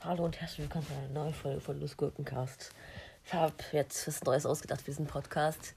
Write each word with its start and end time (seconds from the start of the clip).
Hallo 0.00 0.24
und 0.24 0.40
herzlich 0.40 0.60
willkommen 0.60 0.86
zu 0.86 0.92
einer 0.92 1.08
neuen 1.08 1.34
Folge 1.34 1.60
von 1.60 1.80
Lust 1.80 1.96
Gurkencast. 1.96 2.70
Ich 3.24 3.34
habe 3.34 3.54
jetzt 3.72 4.06
was 4.06 4.22
Neues 4.22 4.46
ausgedacht 4.46 4.80
für 4.80 4.92
diesen 4.92 5.06
Podcast, 5.06 5.74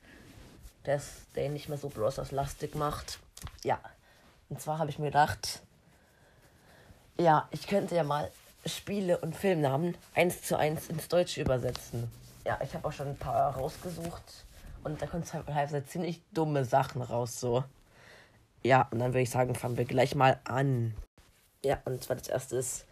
das, 0.84 1.24
der 1.36 1.48
ihn 1.48 1.54
nicht 1.54 1.68
mehr 1.68 1.80
so 1.80 1.90
Bros. 1.90 2.20
lastig 2.32 2.76
macht. 2.76 3.18
Ja, 3.64 3.80
und 4.50 4.62
zwar 4.62 4.78
habe 4.78 4.92
ich 4.92 5.00
mir 5.00 5.08
gedacht, 5.08 5.62
ja, 7.18 7.48
ich 7.50 7.66
könnte 7.66 7.96
ja 7.96 8.04
mal 8.04 8.32
Spiele 8.68 9.18
und 9.18 9.36
Filmnamen 9.36 9.98
eins 10.14 10.44
zu 10.44 10.58
eins 10.58 10.90
ins 10.90 11.08
Deutsche 11.08 11.42
übersetzen. 11.42 12.12
Ja, 12.46 12.60
ich 12.64 12.76
habe 12.76 12.88
auch 12.88 12.94
schon 12.94 13.08
ein 13.08 13.18
paar 13.18 13.56
rausgesucht 13.56 14.46
und 14.84 15.02
da 15.02 15.08
kommen 15.08 15.26
teilweise 15.26 15.84
ziemlich 15.86 16.22
dumme 16.34 16.66
Sachen 16.66 17.02
raus, 17.02 17.40
so. 17.40 17.64
Ja, 18.64 18.88
und 18.92 19.00
dann 19.00 19.14
würde 19.14 19.22
ich 19.22 19.30
sagen, 19.30 19.56
fangen 19.56 19.78
wir 19.78 19.86
gleich 19.86 20.16
mal 20.16 20.40
an. 20.44 20.96
Ja, 21.64 21.82
und 21.86 22.04
zwar 22.04 22.18
das 22.18 22.28
erste 22.28 22.58
ist 22.58 22.86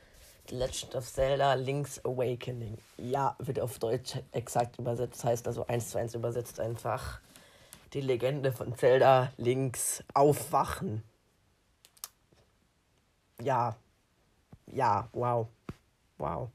The 0.50 0.56
Legend 0.56 0.96
of 0.96 1.12
Zelda 1.12 1.54
Link's 1.56 2.04
Awakening. 2.06 2.78
Ja, 2.98 3.36
wird 3.40 3.60
auf 3.60 3.80
Deutsch 3.80 4.18
exakt 4.32 4.80
übersetzt, 4.80 5.24
heißt 5.24 5.48
also 5.48 5.68
eins 5.68 5.90
zu 5.90 5.98
eins 5.98 6.16
übersetzt 6.16 6.60
einfach 6.60 7.20
die 7.94 8.02
Legende 8.02 8.52
von 8.52 8.76
Zelda 8.78 9.32
Links 9.38 10.04
Aufwachen. 10.14 11.04
Ja, 13.42 13.76
ja, 14.68 15.08
wow, 15.14 15.48
wow. 16.18 16.50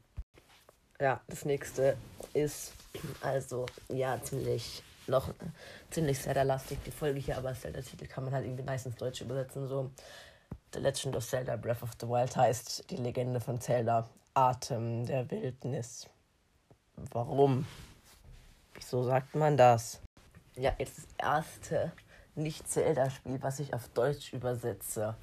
Ja, 0.99 1.21
das 1.27 1.45
nächste 1.45 1.97
ist 2.33 2.73
also, 3.21 3.65
ja, 3.89 4.21
ziemlich, 4.21 4.83
noch 5.07 5.33
ziemlich 5.89 6.19
Zelda-lastig, 6.21 6.79
die 6.85 6.91
Folge 6.91 7.19
hier, 7.19 7.37
aber 7.37 7.53
Zelda-Titel 7.53 8.07
kann 8.07 8.23
man 8.25 8.33
halt 8.33 8.45
irgendwie 8.45 8.63
nice 8.63 8.85
ins 8.85 8.95
Deutsche 8.95 9.23
übersetzen, 9.23 9.67
so. 9.67 9.91
The 10.73 10.79
Legend 10.79 11.15
of 11.15 11.27
Zelda 11.27 11.55
Breath 11.55 11.83
of 11.83 11.91
the 12.01 12.07
Wild 12.07 12.35
heißt 12.35 12.89
die 12.89 12.95
Legende 12.95 13.39
von 13.39 13.61
Zelda 13.61 14.09
Atem 14.33 15.05
der 15.05 15.29
Wildnis. 15.29 16.09
Warum? 17.11 17.67
Wieso 18.73 19.03
sagt 19.03 19.35
man 19.35 19.55
das? 19.55 20.01
Ja, 20.55 20.73
jetzt 20.79 20.97
das 20.97 21.07
erste 21.17 21.91
Nicht-Zelda-Spiel, 22.35 23.41
was 23.41 23.59
ich 23.59 23.73
auf 23.73 23.87
Deutsch 23.89 24.33
übersetze. 24.33 25.15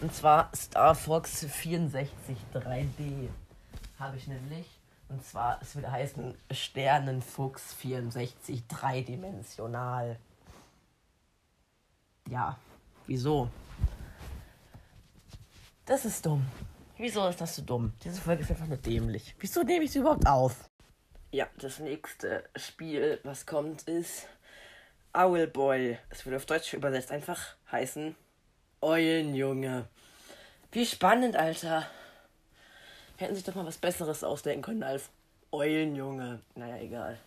Und 0.00 0.14
zwar 0.14 0.50
Star 0.54 0.94
Fox 0.94 1.44
64 1.44 2.36
3D. 2.54 3.28
Habe 3.98 4.16
ich 4.16 4.26
nämlich. 4.26 4.77
Und 5.08 5.24
zwar, 5.24 5.58
es 5.62 5.74
würde 5.74 5.90
heißen 5.90 6.36
Sternenfuchs 6.50 7.72
64 7.74 8.66
dreidimensional. 8.66 10.18
Ja, 12.28 12.58
wieso? 13.06 13.48
Das 15.86 16.04
ist 16.04 16.26
dumm. 16.26 16.46
Wieso 16.98 17.26
ist 17.28 17.40
das 17.40 17.56
so 17.56 17.62
dumm? 17.62 17.94
Diese 18.04 18.20
Folge 18.20 18.42
ist 18.42 18.50
einfach 18.50 18.66
nur 18.66 18.76
dämlich. 18.76 19.34
Wieso 19.38 19.62
nehme 19.62 19.84
ich 19.84 19.92
sie 19.92 20.00
überhaupt 20.00 20.26
auf? 20.26 20.68
Ja, 21.30 21.46
das 21.58 21.78
nächste 21.78 22.44
Spiel, 22.56 23.20
was 23.22 23.46
kommt, 23.46 23.82
ist 23.82 24.26
Owlboy. 25.12 25.98
Es 26.10 26.26
wird 26.26 26.36
auf 26.36 26.46
Deutsch 26.46 26.74
übersetzt 26.74 27.10
einfach 27.10 27.56
heißen 27.70 28.14
Eulenjunge. 28.82 29.88
Wie 30.72 30.84
spannend, 30.84 31.36
Alter. 31.36 31.86
Hätten 33.18 33.34
sich 33.34 33.42
doch 33.42 33.56
mal 33.56 33.66
was 33.66 33.78
Besseres 33.78 34.22
ausdenken 34.22 34.62
können 34.62 34.84
als 34.84 35.10
Eulenjunge. 35.50 36.40
Naja, 36.54 36.76
egal. 36.76 37.18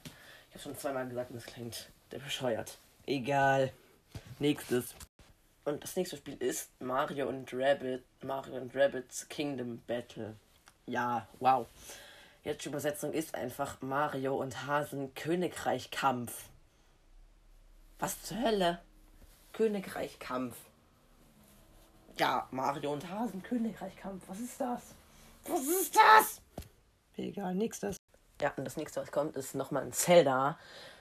Ich 0.47 0.55
habe 0.55 0.63
schon 0.63 0.77
zweimal 0.77 1.07
gesagt 1.07 1.31
und 1.31 1.35
das 1.35 1.45
klingt 1.45 1.89
der 2.11 2.19
bescheuert. 2.19 2.77
Egal. 3.05 3.73
Nächstes. 4.39 4.95
Und 5.65 5.83
das 5.83 5.97
nächste 5.97 6.15
Spiel 6.15 6.37
ist 6.37 6.69
Mario 6.81 7.27
und 7.27 7.53
Rabbit, 7.53 8.03
Mario 8.23 8.61
und 8.61 8.73
Rabbits 8.73 9.27
Kingdom 9.27 9.81
Battle. 9.85 10.35
Ja, 10.85 11.27
wow. 11.39 11.67
Jetzt 12.45 12.63
die 12.63 12.69
Übersetzung 12.69 13.11
ist 13.11 13.35
einfach 13.35 13.81
Mario 13.81 14.37
und 14.37 14.65
Hasen 14.65 15.13
Königreich 15.13 15.91
Kampf. 15.91 16.45
Was 17.99 18.23
zur 18.23 18.41
Hölle? 18.41 18.79
Königreich 19.51 20.19
Kampf. 20.19 20.55
Ja, 22.17 22.47
Mario 22.51 22.93
und 22.93 23.09
Hasen 23.09 23.43
Königreich 23.43 23.97
Kampf. 23.97 24.23
Was 24.27 24.39
ist 24.39 24.59
das? 24.59 24.95
Was 25.47 25.61
ist 25.61 25.95
das? 25.95 26.41
Egal, 27.17 27.55
nächstes. 27.55 27.97
Ja, 28.41 28.53
und 28.55 28.65
das 28.65 28.77
nächste, 28.77 29.01
was 29.01 29.11
kommt, 29.11 29.35
ist 29.35 29.55
nochmal 29.55 29.83
ein 29.83 29.93
Zelda. 29.93 30.57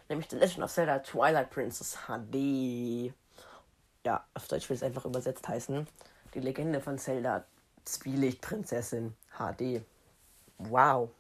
Nämlich 0.09 0.29
The 0.29 0.37
Legend 0.37 0.65
of 0.65 0.73
Zelda 0.73 0.99
Twilight 0.99 1.51
Princess 1.51 1.97
HD 2.07 3.15
ja, 4.05 4.25
auf 4.35 4.49
Deutsch 4.49 4.69
will 4.69 4.77
es 4.77 4.83
einfach 4.83 5.05
übersetzt 5.05 5.47
heißen. 5.47 5.87
Die 6.35 6.41
Legende 6.41 6.81
von 6.81 6.99
Zelda, 6.99 7.45
Zwielichtprinzessin 7.85 9.15
HD. 9.39 9.83
Wow. 10.59 11.11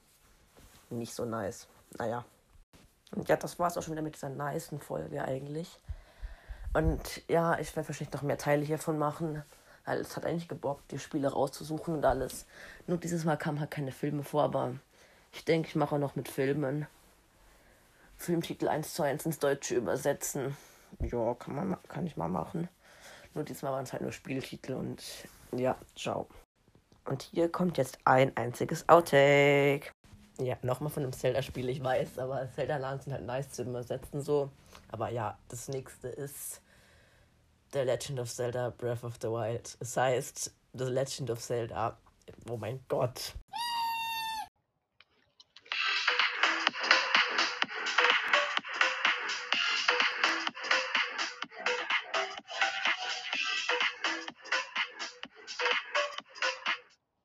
Nicht 0.91 1.15
so 1.15 1.25
nice. 1.25 1.67
Naja. 1.99 2.25
Und 3.15 3.29
ja, 3.29 3.37
das 3.37 3.59
war's 3.59 3.77
auch 3.77 3.83
schon 3.83 3.93
wieder 3.93 4.03
mit 4.03 4.15
dieser 4.15 4.29
nice 4.29 4.71
Folge 4.81 5.23
eigentlich. 5.23 5.79
Und 6.73 7.29
ja, 7.29 7.59
ich 7.59 7.75
werde 7.75 7.89
wahrscheinlich 7.89 8.15
noch 8.15 8.23
mehr 8.23 8.39
Teile 8.39 8.65
hiervon 8.65 8.99
machen. 8.99 9.43
Weil 9.85 10.01
es 10.01 10.17
hat 10.17 10.27
eigentlich 10.27 10.49
gebockt, 10.49 10.93
die 10.93 10.99
Spiele 10.99 11.29
rauszusuchen 11.29 11.95
und 11.95 12.05
alles. 12.05 12.47
Nur 12.87 12.99
dieses 12.99 13.25
Mal 13.25 13.37
kamen 13.37 13.61
halt 13.61 13.71
keine 13.71 13.93
Filme 13.93 14.23
vor, 14.23 14.45
aber 14.45 14.75
ich 15.33 15.45
denke, 15.45 15.69
ich 15.69 15.77
mache 15.77 15.95
auch 15.95 16.01
noch 16.01 16.17
mit 16.17 16.29
Filmen. 16.29 16.87
Filmtitel 18.17 18.69
1 18.69 18.95
zu 18.95 19.03
1 19.03 19.25
ins 19.27 19.39
Deutsche 19.39 19.77
übersetzen. 19.77 20.57
Ja, 21.01 21.35
kann, 21.35 21.55
man, 21.55 21.77
kann 21.89 22.07
ich 22.07 22.17
mal 22.17 22.29
machen. 22.29 22.69
Nur 23.35 23.45
diesmal 23.45 23.73
waren 23.73 23.85
es 23.85 23.93
halt 23.93 24.03
nur 24.03 24.13
Spieltitel 24.13 24.75
und 24.75 25.03
ja, 25.53 25.77
ciao. 25.97 26.27
Und 27.05 27.23
hier 27.23 27.51
kommt 27.51 27.79
jetzt 27.79 27.99
ein 28.05 28.37
einziges 28.37 28.89
Outtake. 28.89 29.91
Ja, 30.39 30.57
nochmal 30.63 30.91
von 30.91 31.03
einem 31.03 31.13
Zelda-Spiel, 31.13 31.69
ich 31.69 31.83
weiß, 31.83 32.19
aber 32.19 32.49
Zelda-Lines 32.55 33.05
sind 33.05 33.13
halt 33.13 33.27
nice 33.27 33.51
zu 33.51 33.63
übersetzen 33.63 34.21
so. 34.21 34.51
Aber 34.89 35.11
ja, 35.11 35.39
das 35.49 35.69
nächste 35.69 36.09
ist 36.09 36.63
The 37.73 37.85
Legend 37.85 38.19
of 38.19 38.29
Zelda 38.29 38.73
Breath 38.77 39.05
of 39.05 39.19
the 39.21 39.29
Wild. 39.29 39.77
Es 39.79 39.97
heißt 39.97 40.53
The 40.75 40.85
Legend 40.85 41.31
of 41.31 41.41
Zelda. 41.41 41.97
Oh 42.49 42.57
mein 42.57 42.81
Gott. 42.89 43.35